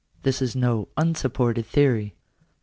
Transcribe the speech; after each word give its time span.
This 0.23 0.41
is 0.41 0.55
no 0.55 0.87
unsup 0.97 1.33
ported 1.33 1.67
theory. 1.67 2.15